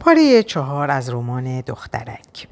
[0.00, 2.48] پاره چهار از رمان دخترک.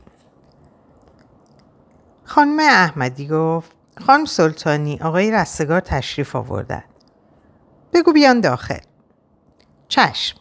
[2.24, 3.73] خانم احمدی گفت
[4.06, 6.85] خانم سلطانی آقای رستگار تشریف آوردن.
[7.93, 8.80] بگو بیان داخل.
[9.88, 10.38] چشم.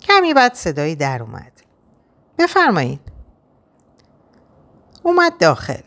[0.00, 1.52] کمی بعد صدایی در اومد.
[2.38, 3.00] بفرمایید.
[5.02, 5.82] اومد داخل.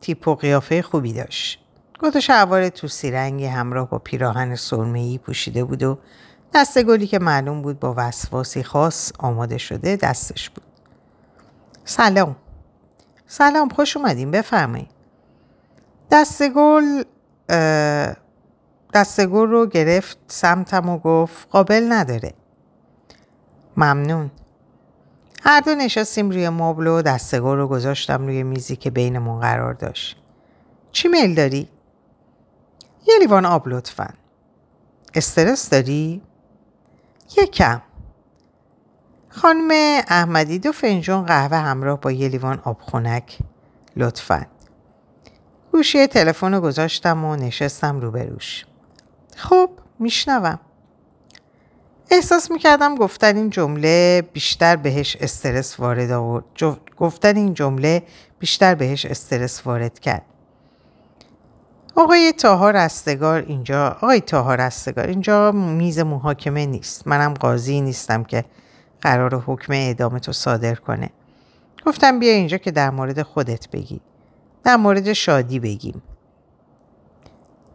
[0.00, 1.64] تیپ و قیافه خوبی داشت.
[2.02, 5.98] کت شلوار توسی رنگی همراه با پیراهن سرمه‌ای پوشیده بود و
[6.54, 10.64] دست گلی که معلوم بود با وسواسی خاص آماده شده دستش بود.
[11.84, 12.36] سلام.
[13.26, 14.90] سلام خوش اومدیم بفرمایید.
[16.10, 17.02] دست گل
[18.94, 22.32] دست گل رو گرفت سمتم و گفت قابل نداره.
[23.76, 24.30] ممنون.
[25.42, 30.16] هر دو نشستیم روی مبل و دستگل رو گذاشتم روی میزی که بینمون قرار داشت.
[30.92, 31.68] چی میل داری؟
[33.06, 34.08] یه لیوان آب لطفا.
[35.14, 36.22] استرس داری؟
[37.38, 37.82] یکم.
[39.28, 39.68] خانم
[40.08, 43.38] احمدی دو فنجان قهوه همراه با یه لیوان آب خنک
[43.96, 44.46] لطفا.
[45.72, 48.66] گوشی تلفن رو گذاشتم و نشستم روبروش.
[49.36, 50.58] خب میشنوم.
[52.10, 56.44] احساس می‌کردم گفتن این جمله بیشتر بهش استرس وارد آورد.
[56.96, 58.02] گفتن این جمله
[58.38, 60.24] بیشتر بهش استرس وارد کرد.
[62.00, 67.06] آقای تاها رستگار اینجا آقای تاها رستگار اینجا میز محاکمه نیست.
[67.06, 68.44] منم قاضی نیستم که
[69.00, 71.10] قرار حکم اعدام تو صادر کنه.
[71.86, 74.00] گفتم بیا اینجا که در مورد خودت بگی.
[74.64, 76.02] در مورد شادی بگیم.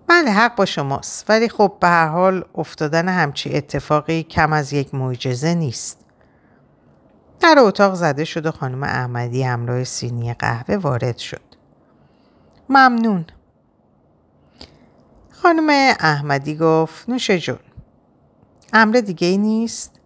[0.08, 1.30] بله حق با شماست.
[1.30, 6.06] ولی خب به هر حال افتادن همچی اتفاقی کم از یک معجزه نیست.
[7.40, 11.42] در اتاق زده شد و خانم احمدی همراه سینی قهوه وارد شد.
[12.70, 13.26] ممنون.
[15.46, 17.60] خانم احمدی گفت نوش جون
[18.74, 20.00] امر دیگه ای نیست؟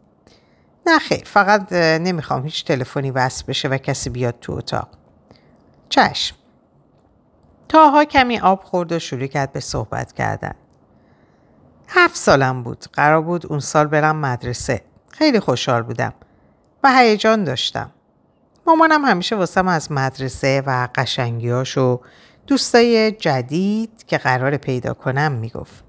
[0.86, 4.88] نه خیر فقط نمی‌خوام هیچ تلفنی وصل بشه و کسی بیاد تو اتاق.
[5.90, 6.36] چشم.
[7.70, 10.56] تاها کمی آب خورد و شروع کرد به صحبت کردن.
[11.88, 12.86] هفت سالم بود.
[12.94, 14.82] قرار بود اون سال برم مدرسه.
[15.12, 16.14] خیلی خوشحال بودم
[16.84, 17.92] و هیجان داشتم.
[18.68, 22.02] مامانم همیشه واسم از مدرسه و قشنگیاش و
[22.50, 25.84] دوستای جدید که قرار پیدا کنم می‌گفت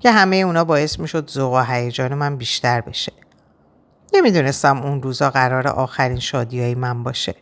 [0.00, 3.12] که همه اونا باعث می‌شد ذوق و هیجان من بیشتر بشه.
[4.14, 7.34] نمی‌دونستم اون روزا قرار آخرین شادی های من باشه.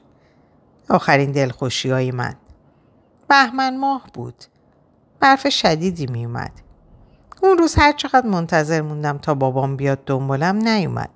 [0.88, 2.34] آخرین دلخوشی های من.
[3.28, 4.44] بهمن ماه بود.
[5.20, 6.52] برف شدیدی میومد
[7.42, 11.10] اون روز هر چقدر منتظر موندم تا بابام بیاد دنبالم نیومد.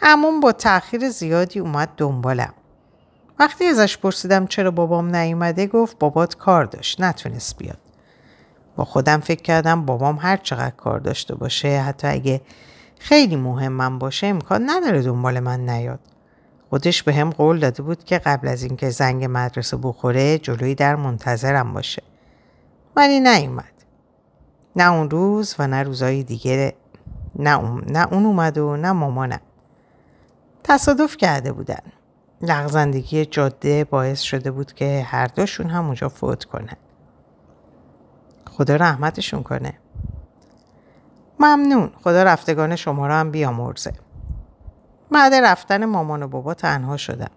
[0.00, 2.54] همون با تاخیر زیادی اومد دنبالم.
[3.38, 7.78] وقتی ازش پرسیدم چرا بابام نیومده گفت بابات کار داشت نتونست بیاد.
[8.76, 12.40] با خودم فکر کردم بابام هر چقدر کار داشته باشه حتی اگه
[12.98, 16.00] خیلی مهمم باشه امکان نداره دنبال من نیاد.
[16.70, 20.96] خودش به هم قول داده بود که قبل از اینکه زنگ مدرسه بخوره جلوی در
[20.96, 22.02] منتظرم باشه.
[22.96, 23.74] ولی نیومد.
[24.76, 26.74] نه اون روز و نه روزای دیگه
[27.36, 29.40] نه نه اون اومد و نه مامانم
[30.64, 31.82] تصادف کرده بودن.
[32.44, 36.76] لغزندگی جاده باعث شده بود که هر دوشون هم اونجا فوت کنن.
[38.50, 39.78] خدا رحمتشون کنه.
[41.40, 41.90] ممنون.
[42.02, 43.92] خدا رفتگان شما رو هم بیامرزه.
[45.10, 47.30] بعد رفتن مامان و بابا تنها شدم.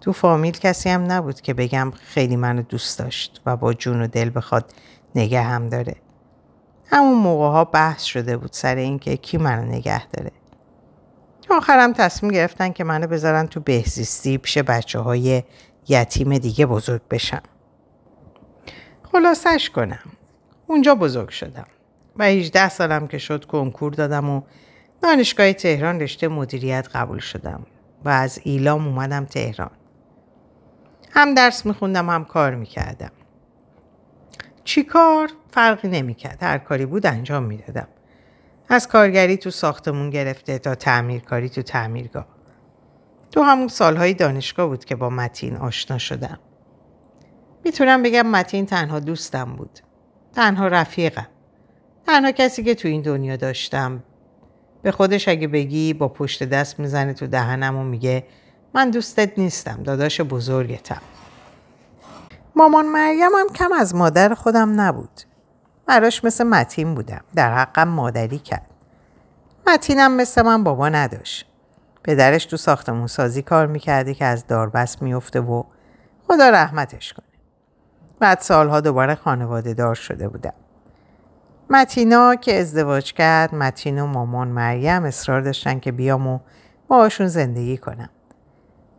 [0.00, 4.06] تو فامیل کسی هم نبود که بگم خیلی منو دوست داشت و با جون و
[4.06, 4.72] دل بخواد
[5.14, 5.96] نگه هم داره.
[6.86, 10.32] همون موقع ها بحث شده بود سر اینکه کی منو نگه داره.
[11.50, 15.42] آخرم تصمیم گرفتن که منو بذارن تو بهزیستی پیش بچه های
[15.88, 17.42] یتیم دیگه بزرگ بشم.
[19.12, 20.12] خلاصش کنم.
[20.66, 21.66] اونجا بزرگ شدم.
[22.16, 24.42] و 18 سالم که شد کنکور دادم و
[25.02, 27.66] دانشگاه تهران رشته مدیریت قبول شدم
[28.04, 29.70] و از ایلام اومدم تهران.
[31.10, 33.10] هم درس میخوندم هم کار می‌کردم.
[34.64, 36.42] چی کار؟ فرقی نمی‌کرد.
[36.42, 37.88] هر کاری بود انجام می‌دادم.
[38.68, 42.26] از کارگری تو ساختمون گرفته تا تعمیرکاری تو تعمیرگاه.
[43.30, 46.38] تو همون سالهای دانشگاه بود که با متین آشنا شدم.
[47.64, 49.78] می‌تونم بگم متین تنها دوستم بود.
[50.32, 51.26] تنها رفیقم.
[52.06, 54.02] تنها کسی که تو این دنیا داشتم.
[54.82, 58.24] به خودش اگه بگی با پشت دست می‌زنه تو دهنم و میگه
[58.74, 61.02] من دوستت نیستم داداش بزرگتم.
[62.56, 65.20] مامان مریم هم کم از مادر خودم نبود.
[65.86, 67.20] براش مثل متین بودم.
[67.34, 68.70] در حقم مادری کرد.
[69.66, 71.46] متینم مثل من بابا نداشت.
[72.04, 75.62] پدرش تو ساختمون سازی کار می‌کرده که از داربست میفته و
[76.28, 77.26] خدا رحمتش کنه.
[78.20, 80.52] بعد سالها دوباره خانواده دار شده بودم.
[81.70, 86.38] متینا که ازدواج کرد متین و مامان مریم اصرار داشتن که بیام و
[86.88, 88.10] باهاشون زندگی کنم.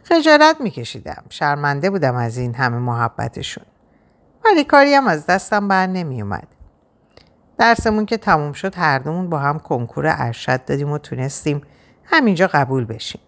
[0.04, 1.24] خجالت میکشیدم.
[1.30, 3.66] شرمنده بودم از این همه محبتشون.
[4.46, 6.48] ولی کاری هم از دستم بر نمی اومد.
[7.58, 11.62] درسمون که تموم شد هر دومون با هم کنکور ارشد دادیم و تونستیم
[12.04, 13.22] همینجا قبول بشیم.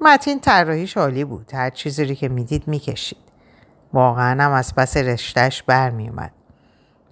[0.00, 1.54] متین طراحیش عالی بود.
[1.54, 3.18] هر چیزی رو که می‌دید می‌کشید.
[3.92, 6.32] واقعا هم از پس رشتهش برمیومد.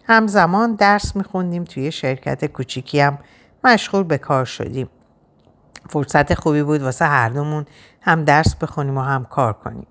[0.06, 3.19] همزمان درس میخوندیم توی شرکت کوچیکی هم
[3.65, 4.88] مشغول به کار شدیم.
[5.88, 7.67] فرصت خوبی بود واسه هر دومون
[8.00, 9.87] هم درس بخونیم و هم کار کنیم.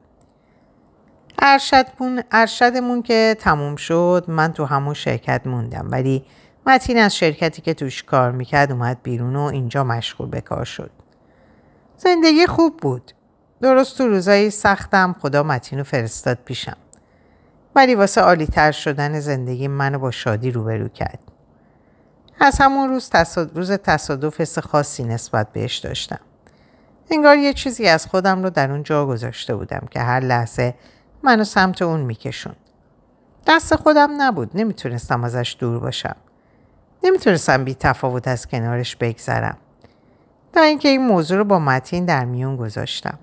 [1.40, 6.26] ارشدمون, ارشدمون که تموم شد من تو همون شرکت موندم ولی
[6.68, 10.92] متین از شرکتی که توش کار می‌کرد اومد بیرون و اینجا مشغول به کار شد.
[11.98, 13.12] زندگی خوب بود.
[13.62, 16.78] درست تو روزایی سختم خدا متین رو فرستاد پیشم.
[17.76, 21.20] ولی واسه عالی تر شدن زندگی منو با شادی روبرو کرد.
[22.40, 23.58] از همون روز, تصاد...
[23.58, 26.20] روز تصادف حس خاصی نسبت بهش داشتم.
[27.12, 30.74] انگار یه چیزی از خودم رو در اون جا گذاشته بودم که هر لحظه
[31.24, 32.54] منو سمت اون میکشون.
[33.48, 34.52] دست خودم نبود.
[34.54, 36.16] نمی‌تونستم ازش دور باشم.
[37.04, 39.58] نمی‌تونستم بی تفاوت از کنارش بگذرم.
[40.54, 43.20] تا اینکه این موضوع رو با متین در میون گذاشتم.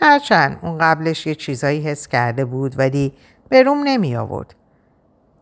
[0.00, 3.12] هرچند اون قبلش یه چیزایی حس کرده بود ولی
[3.50, 4.54] بروم نمی آورد.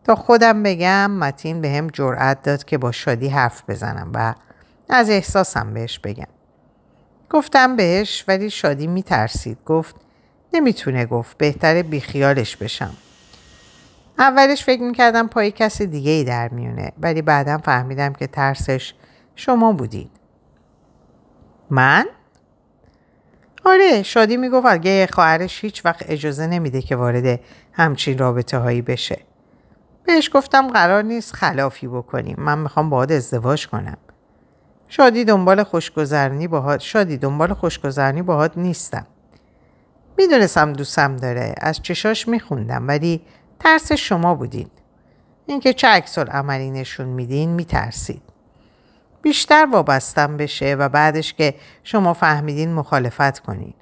[0.05, 4.35] تا خودم بگم متین به هم جرأت داد که با شادی حرف بزنم و
[4.89, 6.27] از احساسم بهش بگم.
[7.31, 9.59] گفتم بهش ولی شادی می ترسید.
[9.65, 9.97] گفت
[10.55, 12.95] نمی‌تونه گفت بهتره بیخیالش بشم.
[14.19, 18.95] اولش فکر می‌کردم پای کسی دیگه ای در میونه ولی بعدم فهمیدم که ترسش
[19.37, 20.11] شما بودید.
[21.71, 22.07] من؟
[23.65, 27.41] آره شادی می‌گفت اگه خواهرش هیچ وقت اجازه نمیده که وارد
[27.73, 29.21] همچین رابطه هایی بشه.
[30.07, 32.37] بهش گفتم قرار نیست خلافی بکنیم.
[32.39, 33.97] من می‌خوام باهات ازدواج کنم.
[34.89, 39.07] شادی دنبال خوشگذرنی باهات شادی دنبال خوشگذرنی باهات نیستم.
[40.19, 41.55] می‌دونستم دوستم داره.
[41.59, 43.23] از چشاش میخوندم ولی
[43.61, 44.71] ترس شما بودین.
[45.47, 48.23] اینکه چه عکس عملی نشون میدین میترسید.
[49.23, 53.75] بیشتر وابستم بشه و بعدش که شما فهمیدین مخالفت کنین.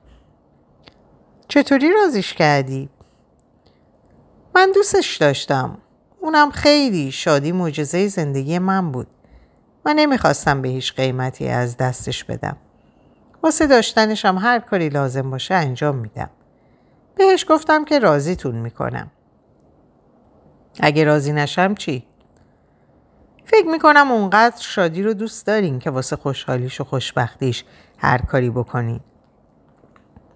[1.49, 2.89] چطوری رازیش کردی؟
[4.55, 5.79] من دوستش داشتم.
[6.21, 9.07] اونم خیلی شادی معجزه زندگی من بود.
[9.87, 12.57] من نمی‌خواستم به هیچ قیمتی از دستش بدم.
[13.43, 16.31] واسه داشتنشم هر کاری لازم باشه انجام میدم.
[17.15, 19.11] بهش گفتم که راضیتون می‌کنم.
[20.81, 22.07] اگه راضی نشم چی؟
[23.45, 27.65] فکر می‌کنم اونقدر شادی رو دوست دارین که واسه خوشحالیش و خوشبختیش
[27.99, 29.01] هر کاری بکنین.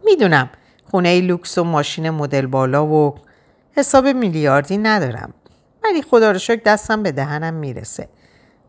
[0.04, 0.50] می‌دونم
[0.90, 3.14] خونه لوکس و ماشین مدل بالا و
[3.72, 5.34] حساب میلیاردی ندارم.
[5.84, 8.08] ولی خدا رو شکر دستم به دهنم می‌رسه.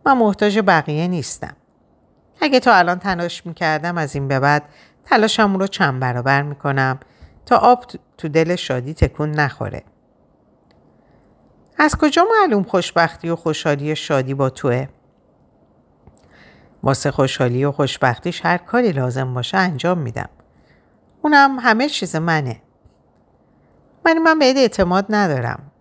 [0.05, 1.56] من محتاج بقیه نیستم.
[2.41, 4.69] اگه تا الان تلاش می‌کردم از این به بعد
[5.05, 6.99] تلاشم رو چند برابر می‌کنم
[7.45, 7.85] تا آب
[8.17, 9.83] تو دل شادی تکون نخوره.
[11.77, 14.87] از کجا معلوم خوشبختی و خوشحالی شادی با توه؟
[16.83, 20.29] واسه خوشحالی و خوشبختیش هر کاری لازم باشه انجام میدم.
[21.21, 22.61] اونم همه چیز منه.
[24.05, 25.71] من من به اعتماد ندارم.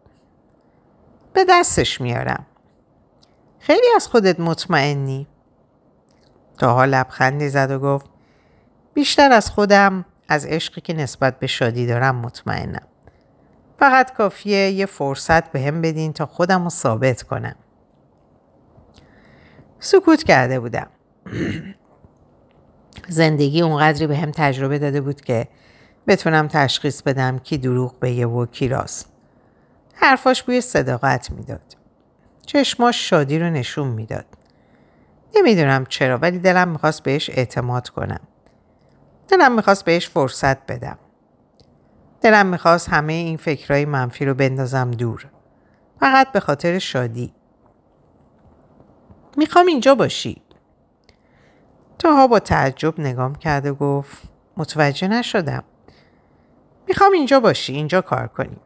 [1.32, 2.46] به دستش میارم.
[3.58, 5.26] خیلی از خودت مطمئنی؟
[6.56, 8.06] تاها لبخندی زد و گفت
[8.94, 12.86] بیشتر از خودم از عشقی که نسبت به شادی دارم مطمئنم.
[13.78, 17.56] فقط کافیه یه فرصت به هم بدین تا خودم رو ثابت کنم.
[19.78, 20.86] سکوت کرده بودم.
[23.08, 25.48] زندگی اونقدری به هم تجربه داده بود که
[26.06, 29.12] بتونم تشخیص بدم کی دروغ بگه و کی راست.
[29.94, 31.76] حرفاش بوی صداقت می‌داد.
[32.46, 34.35] چشماش شادی رو نشون می‌داد.
[35.34, 38.20] نمی‌دونم چرا ولی دلم می‌خواست بهش اعتماد کنم.
[39.28, 40.98] دلم می‌خواست بهش فرصت بدم.
[42.20, 45.26] دلم می‌خواست همه این فکرهای منفی رو بندازم دور.
[46.00, 47.34] فقط به خاطر شادی.
[49.36, 50.42] می‌خوام اینجا باشی.
[51.98, 54.22] تاها با تعجب نگام کرد و گفت
[54.56, 55.64] متوجه نشدم.
[56.88, 57.72] می‌خوام اینجا باشی.
[57.72, 58.60] اینجا کار کنیم.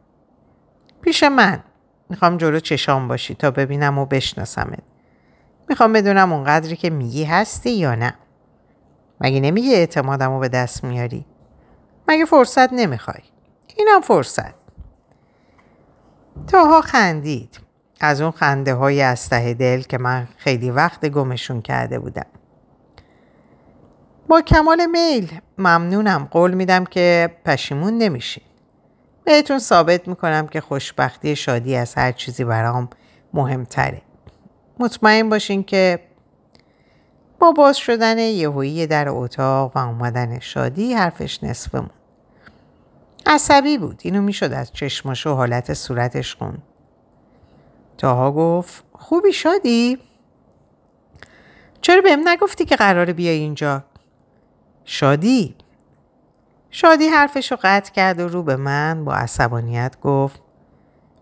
[1.01, 1.63] پیش من.
[2.09, 4.83] می‌خوام جلو چشام باشی تا ببینم و بشناسمت.
[5.71, 8.13] می‌خوام بدونم اونقدری که میگی هستی یا نه.
[9.21, 11.25] مگه نمیگی اعتمادم رو به دست میاری؟
[12.07, 13.23] مگه فرصت نمی‌خوای؟
[13.75, 14.53] اینم فرصت.
[16.47, 17.59] تاها خندید.
[17.99, 22.25] از اون خنده های از ته دل که من خیلی وقت گمشون کرده بودم.
[24.27, 28.43] با کمال میل ممنونم قول میدم که پشیمون نمیشین.
[29.23, 32.89] بهتون ثابت می‌کنم که خوشبختی شادی از هر چیزی برام
[33.33, 34.01] مهمتره.
[34.81, 35.99] مطمئن باشین که
[37.39, 41.89] با باز شدن یهویی در اتاق و اومدن شادی حرفش نصفه مون.
[43.25, 44.01] عصبی بود.
[44.03, 46.57] اینو می‌شد از چشماش و حالت صورتش خون.
[47.97, 49.97] تاها گفت خوبی شادی؟
[51.81, 53.83] چرا بهم نگفتی که قراره بیای اینجا؟
[54.85, 55.55] شادی
[56.71, 60.40] شادی حرفش رو قطع کرد و رو به من با عصبانیت گفت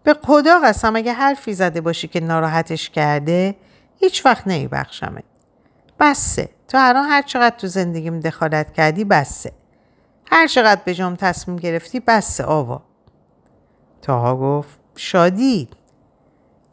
[0.04, 3.56] به خدا قسم اگه حرفی زده باشی که ناراحتش کرده
[4.00, 5.24] هیچ وقت نمیبخشمه
[6.00, 6.50] بسه.
[6.68, 9.52] تو الان هر چقدر تو زندگیم دخالت کردی بسه.
[10.32, 12.82] هر چقدر به جام تصمیم گرفتی بسه آوا.
[14.02, 15.70] تاها گفت شادی.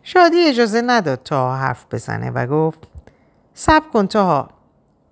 [0.02, 2.78] شادی اجازه نداد تا حرف بزنه و گفت
[3.54, 4.48] سب کن تاها.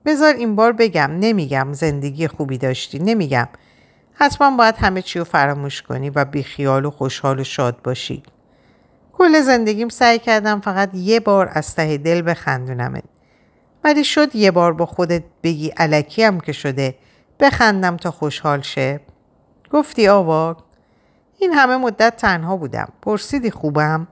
[0.04, 3.48] بذار این بار بگم نمیگم زندگی خوبی داشتی نمیگم.
[4.14, 8.22] حتما باید همه چی رو فراموش کنی و بیخیال و خوشحال و شاد باشی.
[9.12, 13.04] کل زندگیم سعی کردم فقط یه بار از ته دل بخندونمت.
[13.84, 16.94] ولی شد یه بار با خودت بگی علکی هم که شده
[17.40, 19.00] بخندم تا خوشحال شه.
[19.70, 20.56] گفتی آوا
[21.38, 22.88] این همه مدت تنها بودم.
[23.02, 24.08] پرسیدی خوبم؟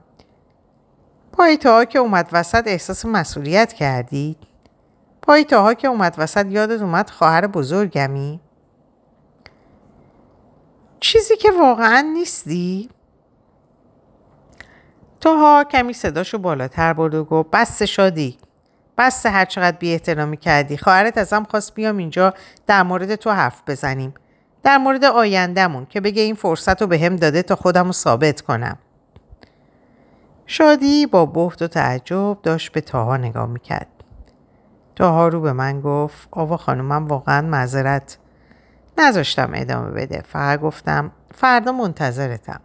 [1.31, 4.37] پای تاها که اومد وسط احساس مسئولیت کردی؟
[5.21, 8.39] پای تاها که اومد وسط یادت اومد خواهر بزرگمی؟
[11.03, 12.89] چیزی که واقعا نیستی.
[15.19, 18.37] تاها کمی صداشو بالاتر برد و گفت بس شادی
[18.97, 20.77] بس هر چقدر بی احترامی کردی.
[20.77, 22.33] خواهرت ازم خواست بیام اینجا
[22.67, 24.13] در مورد تو حرف بزنیم.
[24.63, 28.41] در مورد آیندهمون که بگه این فرصت رو به هم داده تا خودم رو ثابت
[28.41, 28.77] کنم.
[30.45, 33.87] شادی با بحت و تعجب داشت به تاها نگاه می‌کرد.
[34.95, 38.17] تاها رو به من گفت آوا خانومم واقعا معذرت.
[38.97, 40.23] نذاشتم ادامه بده.
[40.27, 42.61] فقط گفتم فردا منتظرتم.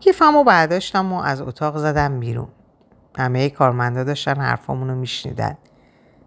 [0.00, 2.48] کیفم رو برداشتم و از اتاق زدم بیرون.
[3.18, 5.56] همه کارمندا داشتن حرفامون رو میشنیدن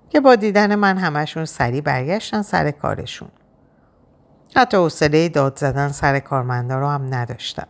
[0.10, 3.30] که با دیدن من همشون سریع برگشتن سر کارشون.
[4.56, 7.68] حتی حوصله داد زدن سر کارمندا رو هم نداشتم.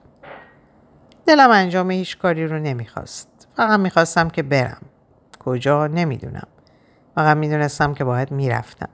[1.25, 3.47] دلم انجام هیچ کاری رو نمی‌خواست.
[3.55, 4.81] فقط می‌خواستم که برم.
[5.39, 6.47] کجا؟ نمی‌دونم.
[7.15, 8.89] فقط می‌دونستم که باید می‌رفتم.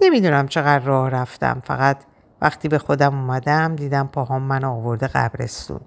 [0.00, 1.62] نمی‌دونم چقدر راه رفتم.
[1.64, 1.96] فقط
[2.42, 5.80] وقتی به خودم اومدم دیدم پاهام من آورده قبرستون.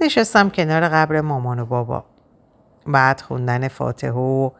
[0.00, 2.04] نشستم کنار قبر مامان و بابا.
[2.86, 4.50] بعد خوندن فاتحه و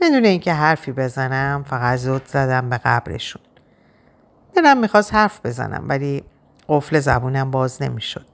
[0.00, 3.42] بدون اینکه حرفی بزنم فقط زود زدم به قبرشون.
[4.56, 6.24] دلم می‌خواست حرف بزنم ولی
[6.68, 8.26] قفل زبونم باز نمی‌شد.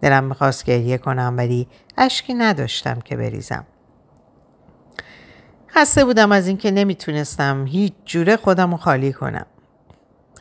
[0.00, 3.64] دلم می‌خواست گریه کنم ولی اشکی نداشتم که بریزم.
[5.78, 9.46] خسته بودم از اینکه نمی‌تونستم هیچ جوره خودم رو خالی کنم.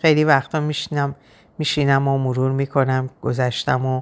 [0.02, 1.16] خیلی وقتا میشینم
[1.58, 4.02] میشینم و مرور می‌کنم گذشتم و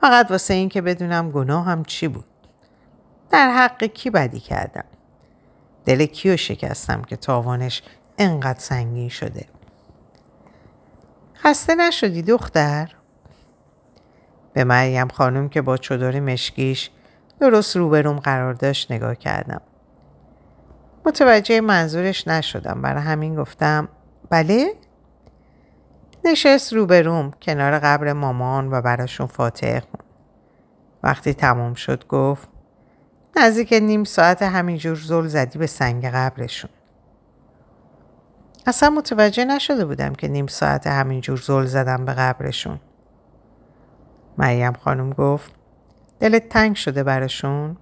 [0.00, 2.24] فقط واسه این که بدونم گناه هم چی بود.
[3.30, 4.84] در حق کی بدی کردم؟
[5.84, 7.82] دل کیو شکستم که تاوانش
[8.18, 9.46] انقدر سنگین شده؟
[11.36, 12.94] خسته نشدی دختر؟
[14.52, 16.90] به مریم خانم که با چدار مشکیش
[17.40, 19.60] درست روبروم قرار داشت نگاه کردم.
[21.06, 23.88] متوجه منظورش نشدم برای همین گفتم
[24.30, 24.74] بله؟
[26.24, 30.00] نشست روبروم کنار قبر مامان و براشون فاتحه خون.
[31.02, 32.48] وقتی تمام شد گفت
[33.36, 36.70] نزدیک نیم ساعت همینجور زل زدی به سنگ قبرشون.
[38.66, 42.80] اصلا متوجه نشده بودم که نیم ساعت همینجور زل زدم به قبرشون.
[44.38, 45.52] مریم خانم گفت
[46.20, 47.76] دلت تنگ شده براشون؟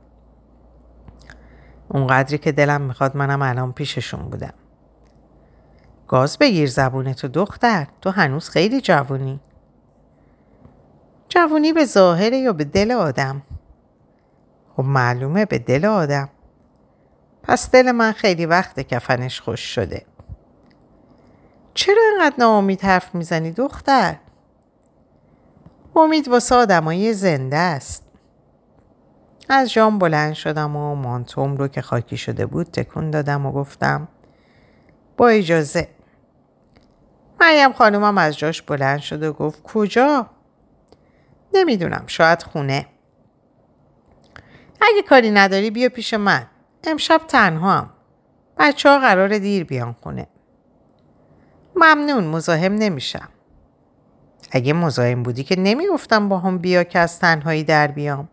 [1.93, 4.55] اونقدری که دلم می‌خواد منم الان پیششون بودم.
[6.09, 9.41] گاز بگیر زبونتو دختر تو هنوز خیلی جوونی.
[11.29, 13.43] جوونی به ظاهره یا به دل آدم؟
[14.77, 16.29] خب معلومه به دل آدم.
[17.43, 20.07] پس دل من خیلی وقت کفنش خوش شده.
[21.75, 24.17] چرا اینقدر ناامید حرف می‌زنی دختر؟
[25.97, 28.02] امید واسه آدمایی زنده است.
[29.55, 34.09] از جام بلند شدم و مانتوم رو که خاکی شده بود تکون دادم و گفتم
[35.17, 35.89] با اجازه.
[37.41, 40.27] مریم خانومم از جاش بلند شد و گفت کجا؟
[41.55, 42.87] نمی‌دونم شاید خونه.
[44.81, 46.47] اگه کاری نداری بیا پیش من.
[46.85, 47.91] امشب تنها هم
[48.59, 50.27] بچه ها قرار دیر بیان خونه.
[51.77, 53.29] ممنون مزاحم نمیشم.
[54.51, 58.29] اگه مزاحم بودی که نمی‌گفتم با هم بیا که از تنهایی در بیام.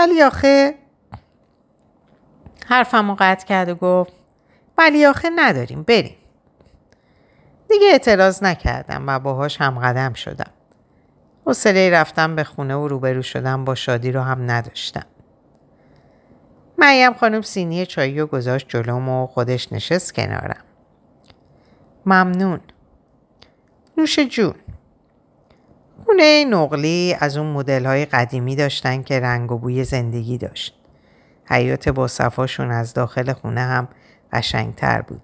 [0.00, 0.74] ولی آخه
[2.66, 4.12] حرفم قطع کرد و گفت
[4.78, 6.16] ولی آخه نداریم بریم
[7.68, 10.50] دیگه اعتراض نکردم و باهاش هم قدم شدم
[11.46, 15.06] حوصله رفتم به خونه و روبرو شدم با شادی رو هم نداشتم
[16.78, 20.64] مریم خانم سینی چایی و گذاشت جلوم و خودش نشست کنارم.
[22.06, 22.60] ممنون.
[23.96, 24.54] نوش جون.
[26.04, 30.76] خونه نقلی از اون مدل های قدیمی داشتن که رنگ و بوی زندگی داشت.
[31.44, 33.88] حیات با صفاشون از داخل خونه هم
[34.32, 35.22] قشنگتر بود.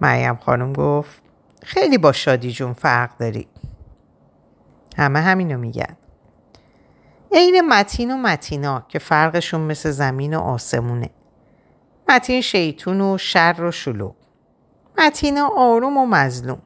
[0.00, 1.22] مریم خانم گفت
[1.62, 3.48] خیلی با شادی جون فرق داری.
[4.96, 5.96] همه همینو میگن.
[7.32, 11.10] عین متین و متینا که فرقشون مثل زمین و آسمونه.
[12.08, 14.14] متین شیطون و شر و شلوغ.
[14.98, 16.62] متینا آروم و مظلوم.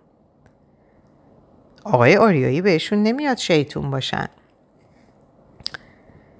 [1.84, 4.28] آقای آریایی بهشون نمیاد شیطون باشن.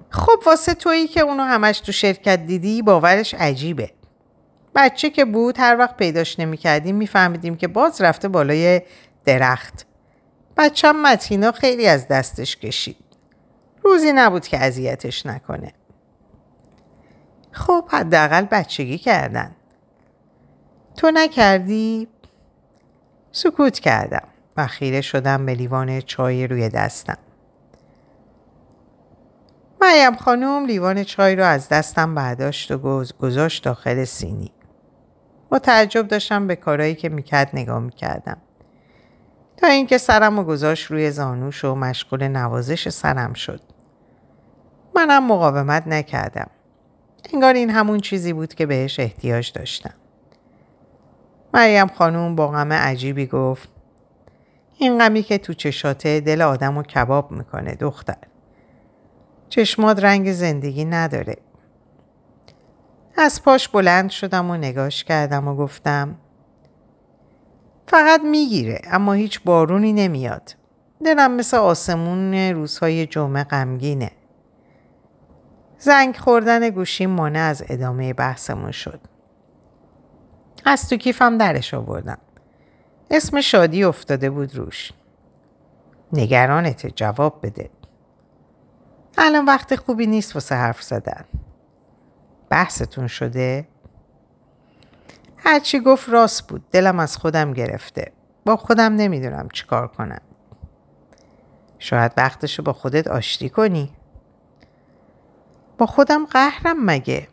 [0.09, 3.91] خب واسه تویی که اونو همش تو شرکت دیدی باورش عجیبه.
[4.75, 8.81] بچه که بود هر وقت پیداش نمی کردیم میفهمیدیم که باز رفته بالای
[9.25, 9.85] درخت.
[10.57, 12.97] بچم متینا خیلی از دستش کشید.
[13.83, 15.73] روزی نبود که اذیتش نکنه.
[17.51, 19.55] خب حداقل بچگی کردن.
[20.97, 22.07] تو نکردی؟
[23.31, 24.30] سکوت کردم
[24.61, 27.17] و خیره شدم به لیوان چای روی دستم.
[29.81, 34.51] مریم خانم لیوان چای رو از دستم برداشت و گذاشت داخل سینی.
[35.49, 38.37] با تعجب داشتم به کارایی که می‌کرد نگاه می‌کردم.
[39.57, 43.61] تا اینکه سرم رو گذاشت روی زانوش و مشغول نوازش سرم شد.
[44.95, 46.49] منم مقاومت نکردم.
[47.33, 49.93] انگار این همون چیزی بود که بهش احتیاج داشتم.
[51.53, 53.69] مریم خانوم با غم عجیبی گفت
[54.81, 58.17] این غمی که تو چشاته دل آدم رو کباب می‌کنه دختر.
[59.49, 61.37] چشمات رنگ زندگی نداره.
[63.17, 66.15] از پاش بلند شدم و نگاش کردم و گفتم
[67.87, 70.55] فقط می‌گیره اما هیچ بارونی نمیاد.
[71.05, 74.11] دلم مثل آسمون روزهای جمعه غمگینه.
[75.77, 78.99] زنگ خوردن گوشی مانع از ادامه بحثمون شد.
[80.65, 82.17] از تو کیفم درش آوردم.
[83.11, 84.91] اسم شادی افتاده بود روش.
[86.13, 87.69] نگرانت جواب بده.
[89.17, 91.25] الان وقت خوبی نیست واسه حرف زدن.
[92.49, 93.67] بحثتون شده؟
[95.37, 96.69] هرچی گفت راست بود.
[96.71, 98.11] دلم از خودم گرفته.
[98.45, 100.21] با خودم نمی‌دونم چیکار کنم.
[101.79, 103.93] شاید وقتشو با خودت آشتی کنی.
[105.77, 107.27] با خودم قهرم مگه؟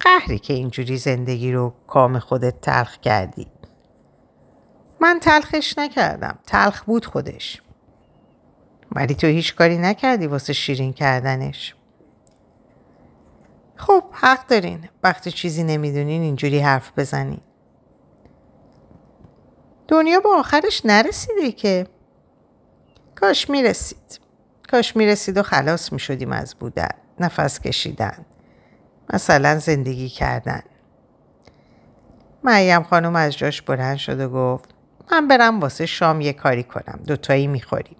[0.00, 3.46] قهری که اینجوری زندگی رو کام خودت تلخ کردی.
[5.00, 6.38] من تلخش نکردم.
[6.46, 7.62] تلخ بود خودش.
[8.92, 11.74] ولی تو هیچ کاری نکردی واسه شیرین کردنش.
[13.76, 17.40] خب حق دارین وقتی چیزی نمی‌دونین اینجوری حرف بزنین.
[19.88, 21.86] دنیا با آخرش نرسیده که
[23.14, 24.20] کاش می‌رسید.
[24.70, 26.88] کاش می‌رسید و خلاص می‌شدیم از بودن.
[27.20, 28.26] نفس کشیدن.
[29.12, 30.62] مثلا زندگی کردن.
[32.44, 34.69] مریم خانم از جاش بلند شد و گفت
[35.12, 37.00] من برم واسه شام یه کاری کنم.
[37.06, 37.96] دوتایی می‌خوریم.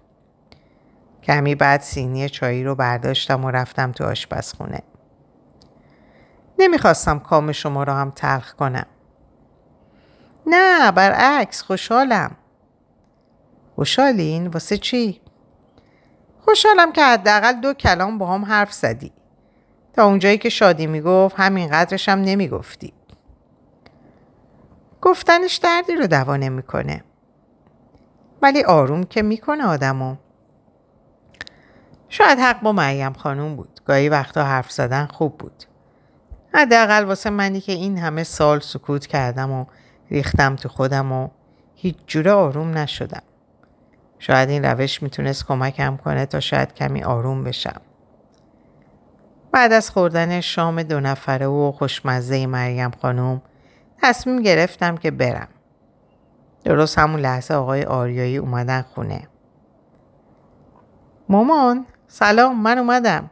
[1.22, 4.82] کمی بعد سینی چایی رو برداشتم و رفتم تو آشپزخونه.
[6.58, 8.86] نمی‌خواستم کام شما رو هم تلخ کنم.
[10.46, 12.36] نه برعکس خوشحالم.
[13.74, 15.20] خوشحالین؟ واسه چی؟
[16.44, 19.12] خوشحالم که حداقل دو کلام با هم حرف زدی.
[19.92, 22.92] تا اونجایی که شادی می‌گفت همین قدرش هم نمی‌گفتی.
[25.02, 27.04] گفتنش دردی رو دوا نمی‌کنه.
[28.42, 30.16] ولی آروم که می‌کنه آدمو.
[32.08, 33.80] شاید حق با مریم خانوم بود.
[33.84, 35.64] گاهی وقتا حرف زدن خوب بود.
[36.54, 39.64] حداقل واسه منی که این همه سال سکوت کردم و
[40.10, 41.28] ریختم تو خودم و
[41.74, 43.22] هیچ جوره آروم نشدم.
[44.18, 47.80] شاید این روش می‌تونست کمکم کنه تا شاید کمی آروم بشم.
[49.52, 53.42] بعد از خوردن شام دو نفره و خوشمزه مریم خانم
[54.02, 55.48] تصمیم گرفتم که برم.
[56.64, 59.28] درست همون لحظه آقای آریایی اومدن خونه.
[61.28, 63.30] مامان سلام من اومدم.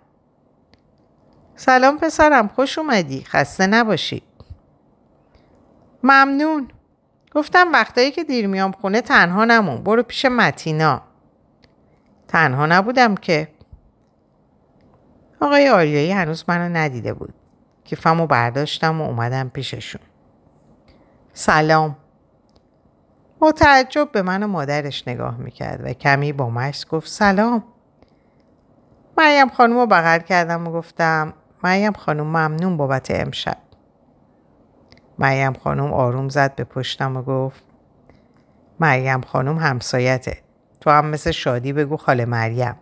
[1.56, 4.22] سلام پسرم خوش اومدی خسته نباشی.
[6.02, 6.68] ممنون.
[7.34, 11.02] گفتم وقتایی که دیر میام خونه تنها نمون برو پیش متینا.
[12.28, 13.48] تنها نبودم که.
[15.40, 17.34] آقای آریایی هنوز منو ندیده بود.
[17.84, 20.00] کیفمو برداشتم و اومدم پیششون.
[21.40, 21.96] سلام.
[23.40, 27.64] متعجب به من و مادرش نگاه می‌کرد و کمی با مشت گفت سلام.
[29.18, 31.32] مریم خانم رو بغل کردم و گفتم
[31.64, 33.56] مریم خانم ممنون بابت امشب.
[35.18, 37.64] مریم خانم آروم زد به پشتم و گفت
[38.80, 40.38] مریم خانم همسایته.
[40.80, 42.76] تو هم مثل شادی بگو خاله مریم.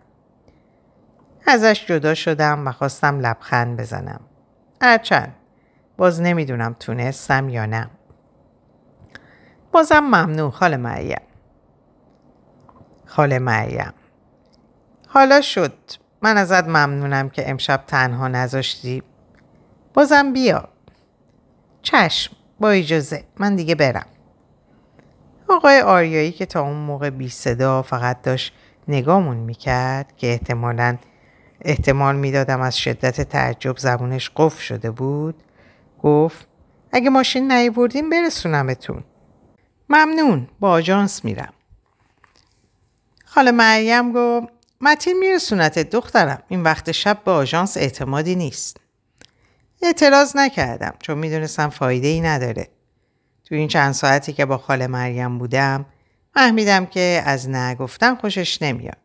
[1.47, 4.21] ازش جدا شدم و خواستم لبخند بزنم.
[4.81, 5.35] هرچند
[5.97, 7.89] باز نمی‌دونم تونستم یا نه.
[9.71, 11.21] بازم ممنون خاله مریم.
[13.05, 13.93] خاله مریم.
[15.07, 15.73] حالا شد.
[16.21, 19.03] من ازت ممنونم که امشب تنها نذاشتی.
[19.93, 20.69] بازم بیا.
[21.81, 22.35] چشم.
[22.59, 23.23] با اجازه.
[23.37, 24.05] من دیگه برم.
[25.49, 28.53] آقای آریایی که تا اون موقع بی صدا فقط داشت
[28.87, 30.97] نگامون می‌کرد که احتمالا
[31.61, 35.43] احتمال می‌دادم از شدت تعجب زبونش قفل شده بود
[36.03, 36.47] گفت
[36.91, 39.03] اگه ماشین نهی بردیم برسونمتون
[39.89, 41.53] ممنون با آجانس میرم
[43.25, 44.47] خاله مریم گفت
[44.81, 48.77] متین میرسونت دخترم این وقت شب به آژانس اعتمادی نیست
[49.81, 52.67] اعتراض نکردم چون می‌دونستم فایده ای نداره
[53.45, 55.85] تو این چند ساعتی که با خاله مریم بودم
[56.33, 58.97] فهمیدم که از نگفتن خوشش نمیاد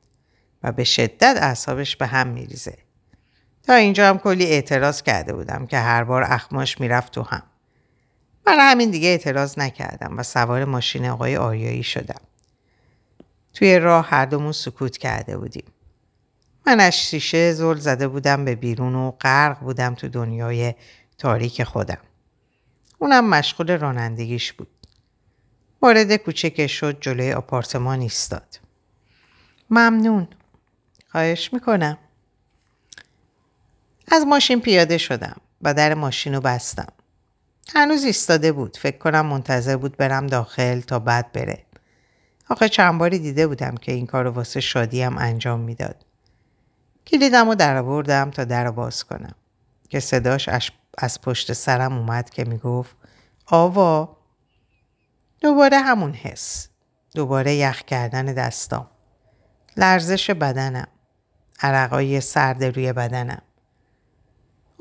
[0.63, 2.79] و به شدت اعصابش به هم میریزه.
[3.63, 7.43] تا اینجا هم کلی اعتراض کرده بودم که هر بار اخماش می‌رفت تو هم.
[8.47, 12.21] من همین دیگه اعتراض نکردم و سوار ماشین آقای آریایی شدم.
[13.55, 15.65] توی راه هر دومون سکوت کرده بودیم.
[16.67, 20.75] من از شیشه زل زده بودم به بیرون و غرق بودم تو دنیای
[21.19, 21.99] تاریک خودم.
[22.99, 24.69] اونم مشغول رانندگیش بود.
[25.83, 28.61] وارد کوچه که شد جلوی آپارتمان ایستاد.
[29.71, 30.29] ممنون.
[31.09, 31.99] خواهش می‌کنم.
[34.13, 36.93] از ماشین پیاده شدم و در ماشین رو بستم.
[37.69, 38.77] هنوز ایستاده بود.
[38.77, 41.65] فکر کنم منتظر بود برم داخل تا بعد بره.
[42.51, 46.05] آخه چند باری دیده بودم که این کار واسه شادی هم انجام می‌داد.
[47.07, 49.35] کلیدم رو در بردم تا در باز کنم.
[49.89, 50.49] که صداش
[50.99, 52.97] از پشت سرم اومد که می‌گفت
[53.47, 54.17] آوا
[55.41, 56.69] دوباره همون حس
[57.15, 58.87] دوباره یخ کردن دستام
[59.77, 60.87] لرزش بدنم
[61.61, 63.43] عرقای سرد روی بدنم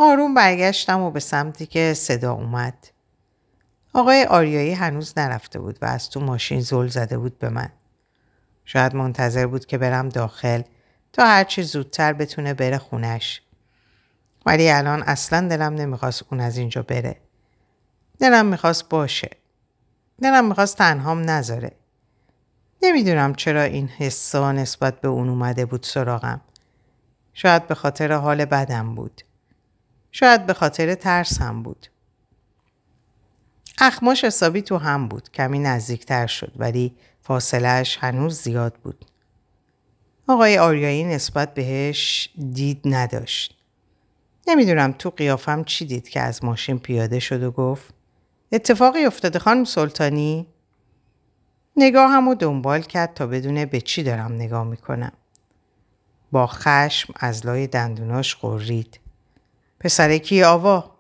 [0.04, 2.88] آروم برگشتم و به سمتی که صدا اومد.
[3.94, 7.70] آقای آریایی هنوز نرفته بود و از تو ماشین زل زده بود به من.
[8.66, 10.62] شاید منتظر بود که برم داخل
[11.14, 13.42] تا هرچی زودتر بتونه بره خونش.
[14.46, 17.18] ولی الان اصلا دلم نمی‌خواست اون از اینجا بره.
[18.20, 19.30] دلم می‌خواست باشه.
[20.22, 21.72] دلم می‌خواست تنهام نذاره.
[22.84, 26.42] نمی‌دونم چرا این حسا نسبت به اون اومده بود سراغم.
[27.34, 29.22] شاید به خاطر حال بدم بود.
[30.12, 31.88] شاید به خاطر ترسم بود
[33.80, 39.06] اخماش حسابی تو هم بود کمی نزدیکتر شد ولی فاصلهش هنوز زیاد بود
[40.28, 43.58] آقای آریایی نسبت بهش دید نداشت
[44.48, 47.94] نمی‌دونم تو قیافم چی دید که از ماشین پیاده شد و گفت
[48.52, 50.48] اتفاقی افتاده خانم سلطانی؟
[51.78, 55.12] نگاه رو دنبال کرد تا بدونه به چی دارم نگاه می‌کنم.
[56.32, 59.00] با خشم از لای دندوناش قرید.
[59.82, 60.92] پسره کی آوا؟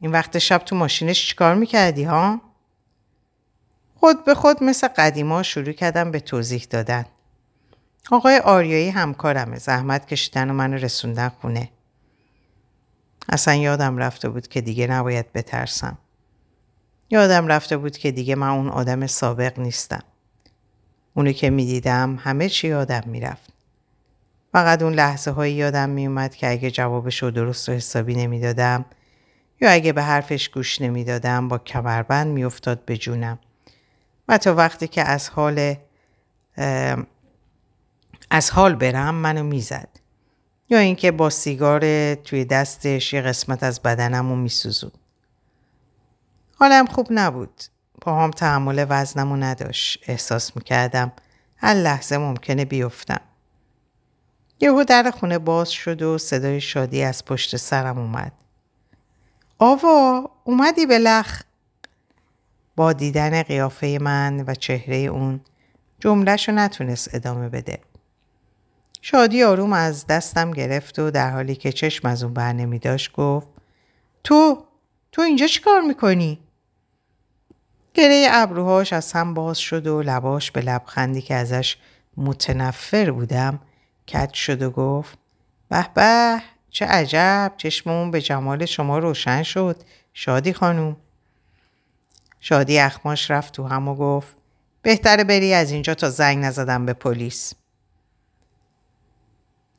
[0.00, 2.40] این وقت شب تو ماشینش چیکار می‌کردی ها؟
[3.94, 7.04] خود به خود مثل قدیما شروع کردم به توضیح دادن.
[8.10, 11.70] آقای آریایی همکارمه زحمت کشیدن و منو رسوندن خونه.
[13.28, 15.98] اصلا یادم رفته بود که دیگه نباید بترسم.
[17.10, 20.02] یادم رفته بود که دیگه من اون آدم سابق نیستم.
[21.14, 23.55] اونو که می‌دیدم همه چی یادم می‌رفت.
[24.56, 28.84] فقط اون لحظه هایی یادم میومد که اگه جوابش رو درست و حسابی نمی‌دادم
[29.60, 33.38] یا اگه به حرفش گوش نمی‌دادم با کمربند میافتاد به جونم
[34.28, 35.74] و تا وقتی که از حال
[38.30, 39.88] از حال برم منو می‌زد
[40.70, 44.92] یا اینکه با سیگار توی دستش یه قسمت از بدنم رو میسوزون
[46.54, 47.62] حالم خوب نبود.
[48.06, 50.04] هم تحمل وزنمو نداشت.
[50.06, 51.12] احساس می‌کردم
[51.56, 53.20] هر لحظه ممکنه بیفتم.
[54.60, 58.32] یهو در خونه باز شد و صدای شادی از پشت سرم اومد.
[59.58, 61.42] آوا اومدی به لخ؟
[62.76, 65.40] با دیدن قیافه من و چهره اون
[66.00, 67.78] جملهشو نتونست ادامه بده.
[69.02, 73.12] شادی آروم از دستم گرفت و در حالی که چشم از اون بر نمی داشت
[73.12, 73.48] گفت
[74.24, 74.64] تو
[75.12, 76.38] تو اینجا چی کار می‌کنی؟
[77.94, 81.76] گره ابروهاش از هم باز شد و لباش به لبخندی که ازش
[82.16, 83.60] متنفر بودم
[84.12, 85.18] کج شد و گفت
[85.68, 89.76] به به چه عجب چشممون به جمال شما روشن شد
[90.12, 90.96] شادی خانوم
[92.40, 94.36] شادی اخماش رفت تو هم و گفت
[94.82, 97.54] بهتره بری از اینجا تا زنگ نزدم به پلیس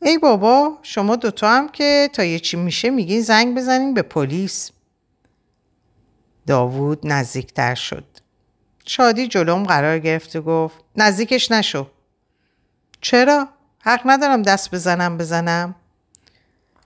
[0.02, 4.72] ای بابا شما دوتا هم که تا یه چی میشه میگین زنگ بزنین به پلیس
[6.48, 8.06] داوود نزدیکتر شد.
[8.86, 11.88] شادی جلوم قرار گرفت و گفت نزدیکش نشو.
[13.02, 13.48] چرا؟
[13.88, 15.76] حق ندارم دست بزنم بزنم؟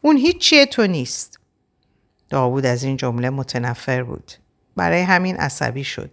[0.02, 1.40] اون هیچ تو نیست.
[2.30, 4.32] داوود از این جمله متنفر بود.
[4.76, 6.12] برای همین عصبی شد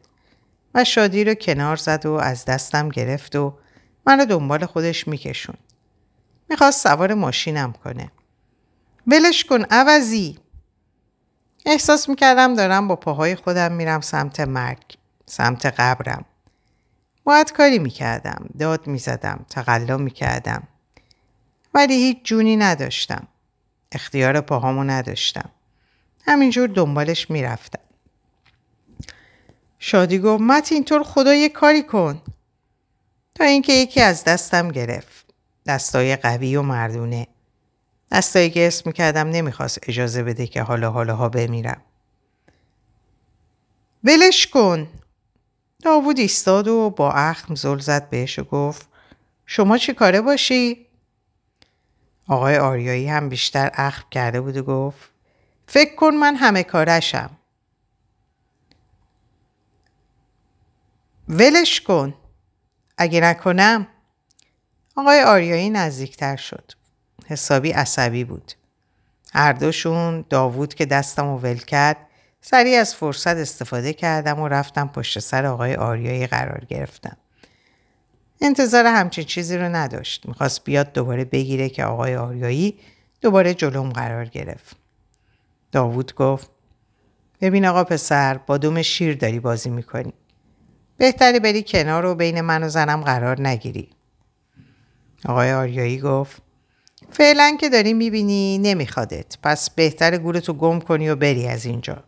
[0.75, 3.59] و شادی رو کنار زد و از دستم گرفت و
[4.07, 5.57] منو دنبال خودش میکشون.
[6.51, 8.13] می‌خواست سوار ماشینم کنه.
[9.07, 10.39] ولش کن عوضی.
[11.67, 14.99] احساس می‌کردم دارم با پاهای خودم میرم سمت مرگ.
[15.27, 16.25] سمت قبرم.
[17.25, 18.51] باید کاری می‌کردم.
[18.59, 19.47] داد می‌زدم.
[19.51, 20.69] تقلا می‌کردم.
[21.75, 23.29] ولی هیچ جونی نداشتم.
[23.93, 25.51] اختیار پاهامو نداشتم.
[26.27, 27.81] همینجور دنبالش می‌رفتم.
[29.79, 32.23] شادی گفت مت اینطور خدا یه کاری کن.
[33.35, 35.27] تا اینکه یکی از دستم گرفت.
[35.67, 37.27] دستای قوی و مردونه.
[38.13, 41.81] دستایی که اسم می‌کردم نمی‌خواست اجازه بده که حالا حالا ها بمیرم.
[44.05, 44.89] ولش کن.
[45.83, 48.89] داوود ایستاد و با اخم زل زد بهش و گفت
[49.47, 50.88] شما چی کاره باشی؟
[52.29, 55.11] آقای آریایی هم بیشتر اخم کرده بود و گفت
[55.67, 57.31] فکر کن من همه کارشم.
[61.29, 62.15] ولش کن.
[62.99, 63.87] اگه نکنم
[64.97, 66.73] آقای آریایی نزدیکتر شد.
[67.27, 68.53] حسابی عصبی بود.
[69.33, 71.97] هر دوشون داوود که دستم و ول کرد
[72.41, 77.17] سریع از فرصت استفاده کردم و رفتم پشت سر آقای آریایی قرار گرفتم.
[78.41, 80.29] انتظار همچین چیزی رو نداشت.
[80.29, 82.79] می‌خواست بیاد دوباره بگیره که آقای آریایی
[83.21, 84.77] دوباره جلوم قرار گرفت.
[85.73, 86.51] داوود گفت
[87.41, 90.13] ببین آقا پسر با دوم شیر داری بازی می‌کنی.
[90.97, 93.91] بهتری بری کنار و بین من و زنم قرار نگیری.
[95.25, 96.43] آقای آریایی گفت
[97.11, 102.05] فعلا که داری می‌بینی نمیخوادت پس بهتر گورتو گم کنی و بری از اینجا.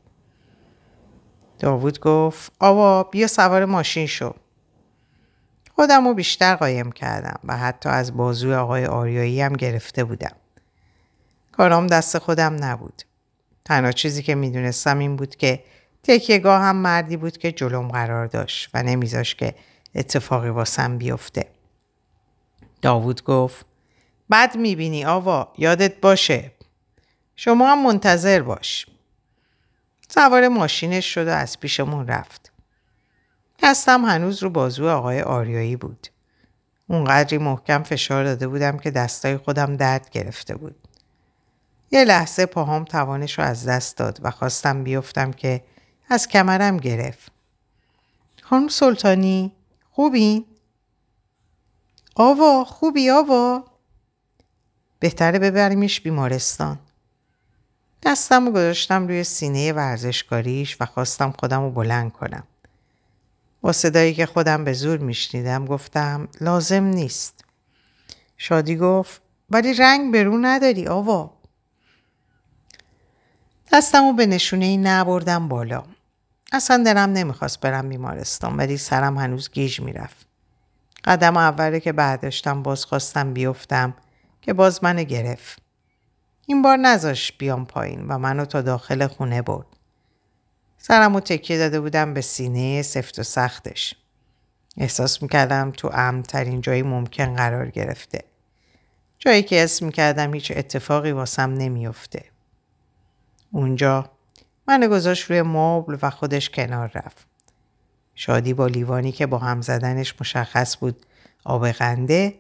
[1.59, 4.35] داوود گفت آوا بیا سوار ماشین شو.
[5.81, 10.37] خودم رو بیشتر قایم کردم و حتی از بازوی آقای آریایی هم گرفته بودم.
[11.53, 13.03] کارام دست خودم نبود.
[13.65, 15.65] تنها چیزی که می‌دونستم این بود که
[16.03, 19.55] تکیهگاه هم مردی بود که جلوم قرار داشت و نمیذاش که
[19.95, 21.47] اتفاقی واسم بیفته.
[22.83, 23.67] داوود گفت
[24.31, 26.53] بد می‌بینی آوا یادت باشه.
[27.37, 28.87] شما هم منتظر باش.
[30.09, 32.50] سوار ماشینش شد و از پیشمون رفت.
[33.63, 36.07] دستم هنوز رو بازو آقای آریایی بود.
[36.87, 40.75] اونقدری محکم فشار داده بودم که دستای خودم درد گرفته بود.
[41.91, 45.65] یه لحظه پاهام توانش رو از دست داد و خواستم بیفتم که
[46.09, 47.33] از کمرم گرفت.
[48.43, 49.53] خانم سلطانی
[49.91, 50.47] خوبی؟
[52.15, 53.65] آوا خوبی آوا؟
[54.99, 56.79] بهتره ببریمش بیمارستان.
[58.03, 62.45] دستم رو گذاشتم روی سینه ورزشکاریش و خواستم خودم رو بلند کنم.
[63.61, 67.45] با صدایی که خودم به زور میشنیدم گفتم لازم نیست.
[68.37, 71.41] شادی گفت ولی رنگ برو نداری آوا.
[73.73, 75.83] دستم رو به نشونه ای نبردم بالا.
[76.53, 80.27] اصلا دلم نمی‌خواست برم بیمارستان ولی سرم هنوز گیج می‌رفت.
[81.05, 83.95] قدم اوله که برداشتم باز خواستم بیفتم
[84.43, 85.63] که باز منو گرفت.
[86.47, 89.67] این بار نذاش بیام پایین و منو تا داخل خونه برد.
[90.83, 93.95] سرم رو تکیه داده بودم به سینه سفت و سختش.
[94.77, 98.25] احساس می‌کردم تو امترین جایی ممکن قرار گرفته.
[99.19, 102.25] جایی که اسم می‌کردم هیچ اتفاقی واسم نمیافته.
[103.53, 104.11] اونجا
[104.69, 107.27] من گذاشت روی مبل و خودش کنار رفت.
[108.15, 111.07] شادی با لیوانی که با هم زدنش مشخص بود
[111.45, 112.35] آب غنده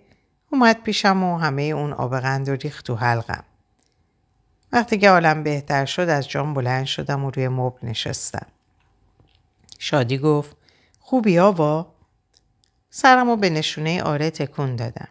[0.52, 3.44] اومد پیشم و همه اون آب قند رو ریخت تو حلقم.
[4.72, 8.46] وقتی که حالم بهتر شد از جام بلند شدم و روی مبل نشستم.
[9.78, 10.56] شادی گفت
[11.00, 11.92] خوبی آوا؟
[12.90, 15.08] سرم رو به نشونه آره تکون دادم.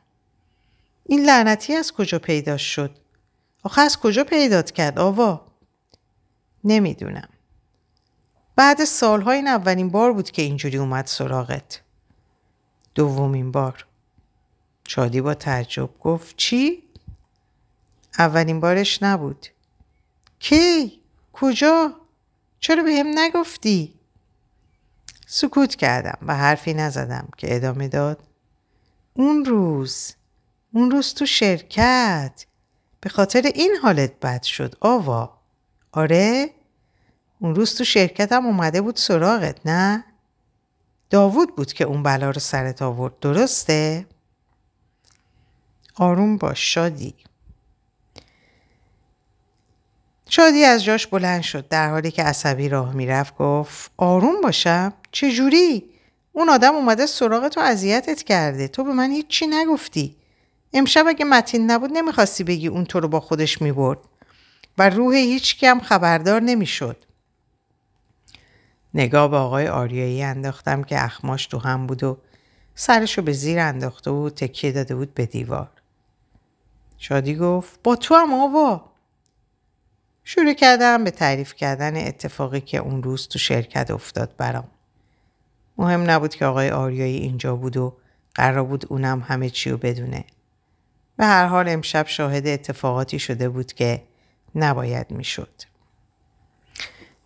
[1.06, 2.96] این لعنتی از کجا پیدا شد؟
[3.64, 5.46] آخه از کجا پیدات کرد آوا؟
[6.64, 7.30] نمی‌دونم.
[8.56, 11.82] بعد سالها این اولین بار بود که اینجوری اومد سراغت.
[12.96, 13.86] دومین بار.
[14.84, 16.84] شادی با تعجب گفت چی؟
[18.18, 19.48] اولین بارش نبود.
[20.40, 21.02] کی؟
[21.34, 21.94] کجا؟
[22.60, 23.96] چرا به هم نگفتی؟
[25.28, 28.24] سکوت کردم و حرفی نزدم که ادامه داد.
[29.14, 30.14] اون روز
[30.74, 32.46] اون روز تو شرکت
[33.02, 35.40] به خاطر این حالت بد شد آوا
[35.92, 36.50] آره؟
[37.40, 40.04] اون روز تو شرکتم اومده بود سراغت نه؟
[41.10, 44.06] داوود بود که اون بلا رو سرت آورد درسته؟
[45.96, 47.16] آروم باش شادی
[50.32, 54.94] شادی از جاش بلند شد در حالی که عصبی راه می‌رفت گفت آروم باشم.
[55.12, 55.84] چجوری؟
[56.34, 58.68] اون آدم اومده سراغ تو اذیتت کرده.
[58.68, 60.16] تو به من هیچی نگفتی.
[60.74, 64.00] امشب اگه متین نبود نمی‌خواستی بگی اون تو رو با خودش می‌برد.
[64.78, 67.06] و روح هیچ هم خبردار نمی‌شد.
[68.94, 72.18] نگاه به آقای آریایی انداختم که اخماش تو هم بود و
[72.76, 75.70] سرشو به زیر انداخته و تکیه داده بود به دیوار.
[76.98, 78.89] شادی گفت با تو هم آوا.
[80.32, 84.68] شروع کردم به تعریف کردن اتفاقی که اون روز تو شرکت افتاد برام.
[85.78, 87.98] مهم نبود که آقای آریایی اینجا بود و
[88.36, 90.26] قرار بود اونم همه چی رو بدونه.
[91.18, 94.04] به هر حال امشب شاهد اتفاقاتی شده بود که
[94.56, 95.62] نباید می‌شد.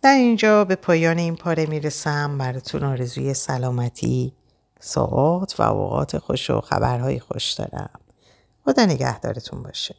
[0.02, 4.32] در اینجا به پایان این پاره می‌رسم براتون آرزوی سلامتی
[4.80, 8.00] ساعات و اوقات خوش و خبرهای خوش دارم
[8.64, 9.94] خدا نگهدارتون باشه